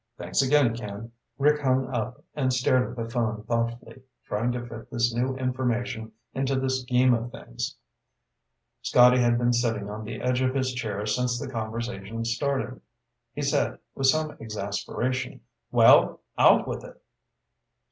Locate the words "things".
7.31-7.77